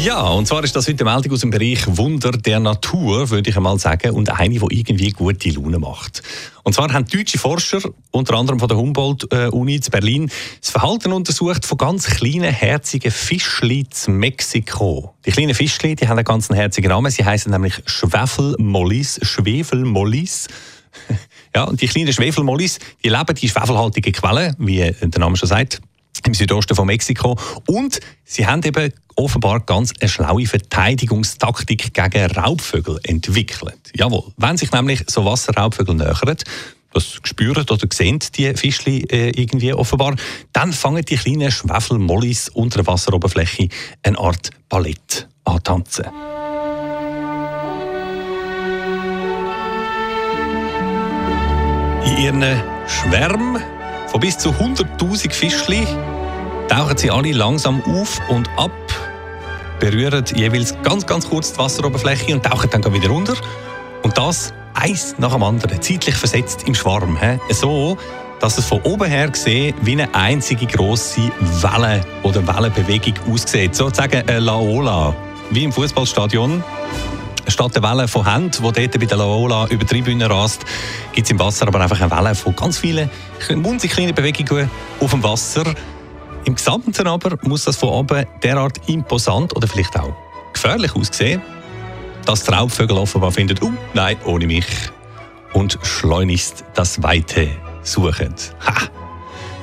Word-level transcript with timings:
ja, 0.00 0.20
und 0.22 0.46
zwar 0.46 0.64
ist 0.64 0.74
das 0.74 0.88
heute 0.88 1.04
eine 1.04 1.14
Meldung 1.14 1.32
aus 1.32 1.40
dem 1.40 1.50
Bereich 1.50 1.80
Wunder 1.86 2.32
der 2.32 2.60
Natur, 2.60 3.30
würde 3.30 3.50
ich 3.50 3.56
einmal 3.56 3.78
sagen, 3.78 4.12
und 4.12 4.30
eine, 4.30 4.58
die 4.58 4.76
irgendwie 4.76 5.10
gute 5.10 5.50
Laune 5.50 5.78
macht. 5.78 6.22
Und 6.62 6.74
zwar 6.74 6.92
haben 6.92 7.06
deutsche 7.06 7.38
Forscher, 7.38 7.80
unter 8.10 8.34
anderem 8.34 8.58
von 8.58 8.68
der 8.68 8.76
Humboldt-Uni 8.76 9.74
in 9.74 9.90
Berlin, 9.90 10.30
das 10.60 10.70
Verhalten 10.70 11.12
untersucht 11.12 11.66
von 11.66 11.78
ganz 11.78 12.06
kleinen, 12.06 12.52
herzigen 12.52 13.10
Fischli 13.10 13.86
in 14.06 14.14
Mexiko. 14.18 15.14
Die 15.26 15.30
kleinen 15.30 15.54
Fischli, 15.54 15.94
die 15.94 16.08
haben 16.08 16.18
einen 16.18 16.24
ganz 16.24 16.48
herzigen 16.48 16.88
Namen. 16.88 17.10
Sie 17.10 17.24
heißen 17.24 17.50
nämlich 17.50 17.74
Schwefelmollis, 17.86 19.20
Schwefelmollis. 19.22 20.48
ja, 21.54 21.64
und 21.64 21.80
die 21.80 21.86
kleinen 21.86 22.12
Schwefelmollis, 22.12 22.78
die 23.04 23.08
leben 23.08 23.36
in 23.40 23.48
schwefelhaltigen 23.48 24.12
Quellen, 24.12 24.54
wie 24.58 24.78
der 24.78 25.20
Name 25.20 25.36
schon 25.36 25.48
sagt 25.48 25.80
im 26.24 26.34
Südosten 26.34 26.74
von 26.74 26.86
Mexiko. 26.86 27.38
Und 27.66 28.00
sie 28.24 28.46
haben 28.46 28.62
eben 28.62 28.92
offenbar 29.16 29.60
ganz 29.60 29.92
eine 30.00 30.08
schlaue 30.08 30.46
Verteidigungstaktik 30.46 31.94
gegen 31.94 32.30
Raubvögel 32.32 33.00
entwickelt. 33.04 33.90
Jawohl, 33.94 34.24
wenn 34.36 34.56
sich 34.56 34.72
nämlich 34.72 35.04
so 35.08 35.24
Wasserraubvögel 35.24 35.94
nähern, 35.94 36.36
das 36.92 37.18
spüren 37.24 37.64
oder 37.68 37.86
sehen 37.90 38.18
die 38.36 38.54
Fischli 38.54 39.04
äh, 39.10 39.30
irgendwie 39.30 39.72
offenbar, 39.72 40.14
dann 40.52 40.72
fangen 40.72 41.04
die 41.04 41.16
kleinen 41.16 41.50
Schwefelmollis 41.50 42.50
unter 42.50 42.82
der 42.82 42.86
Wasseroberfläche 42.86 43.68
eine 44.02 44.18
Art 44.18 44.50
Ballett 44.68 45.28
an 45.44 45.62
tanzen. 45.62 46.06
In 52.04 52.18
ihren 52.18 52.62
Schwärmen 52.86 53.62
von 54.12 54.20
bis 54.20 54.36
zu 54.36 54.50
100.000 54.50 55.32
Fischli 55.32 55.86
tauchen 56.68 56.96
sie 56.98 57.10
alle 57.10 57.32
langsam 57.32 57.82
auf 57.84 58.20
und 58.28 58.48
ab, 58.58 58.70
berühren 59.80 60.22
jeweils 60.34 60.76
ganz, 60.82 61.06
ganz 61.06 61.28
kurz 61.30 61.54
die 61.54 61.58
Wasseroberfläche 61.58 62.34
und 62.34 62.44
tauchen 62.44 62.68
dann 62.70 62.92
wieder 62.92 63.08
runter. 63.08 63.34
Und 64.02 64.18
das 64.18 64.52
eins 64.74 65.14
nach 65.16 65.32
dem 65.32 65.42
anderen, 65.42 65.80
zeitlich 65.80 66.14
versetzt 66.14 66.68
im 66.68 66.74
Schwarm. 66.74 67.18
He? 67.18 67.38
So, 67.54 67.96
dass 68.38 68.58
es 68.58 68.66
von 68.66 68.82
oben 68.82 69.08
her 69.08 69.30
gesehen 69.30 69.74
wie 69.80 69.92
eine 69.92 70.14
einzige 70.14 70.66
große 70.66 71.30
Welle 71.62 72.02
oder 72.22 72.46
Wellenbewegung 72.46 73.14
aussieht. 73.32 73.74
Sozusagen 73.74 74.28
eine 74.28 74.40
Laola, 74.40 75.16
wie 75.50 75.64
im 75.64 75.72
Fußballstadion. 75.72 76.62
Statt 77.52 77.74
der 77.74 77.82
Welle 77.82 78.08
von 78.08 78.24
Hand, 78.24 78.60
die 78.60 78.62
dort 78.62 78.98
bei 78.98 79.04
der 79.04 79.18
Laola 79.18 79.66
über 79.66 79.84
die 79.84 79.86
Tribüne 79.86 80.28
rast, 80.30 80.64
gibt 81.12 81.26
es 81.26 81.30
im 81.30 81.38
Wasser 81.38 81.68
aber 81.68 81.80
einfach 81.80 82.00
eine 82.00 82.10
Welle 82.10 82.34
von 82.34 82.56
ganz 82.56 82.78
vielen 82.78 83.10
munzig 83.56 83.90
kleinen 83.90 84.14
Bewegungen 84.14 84.70
auf 85.00 85.10
dem 85.10 85.22
Wasser. 85.22 85.62
Im 86.46 86.54
Gesamten 86.54 87.06
aber 87.06 87.36
muss 87.42 87.64
das 87.64 87.76
von 87.76 87.90
oben 87.90 88.24
derart 88.42 88.80
imposant 88.88 89.54
oder 89.54 89.68
vielleicht 89.68 89.98
auch 89.98 90.14
gefährlich 90.54 90.96
aussehen, 90.96 91.42
dass 92.24 92.44
die 92.44 92.52
Raubvögel 92.52 92.96
offenbar 92.96 93.32
finden, 93.32 93.58
oh 93.60 93.70
nein, 93.92 94.16
ohne 94.24 94.46
mich. 94.46 94.66
Und 95.52 95.78
schleunigst 95.82 96.64
das 96.72 97.02
Weite 97.02 97.50
suchen. 97.82 98.34
Ha! 98.66 98.88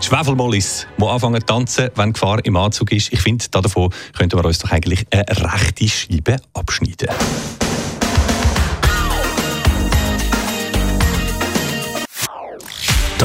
Schwefelmollis, 0.00 0.88
die 0.98 1.04
anfangen 1.04 1.40
zu 1.40 1.46
tanzen, 1.46 1.90
wenn 1.94 2.12
Gefahr 2.12 2.44
im 2.44 2.56
Anzug 2.56 2.90
ist. 2.90 3.12
Ich 3.12 3.20
finde, 3.20 3.44
davon 3.48 3.90
könnten 4.16 4.36
wir 4.36 4.44
uns 4.44 4.58
doch 4.58 4.72
eigentlich 4.72 5.06
eine 5.12 5.24
rechte 5.28 5.88
Scheibe 5.88 6.36
abschneiden. 6.52 7.08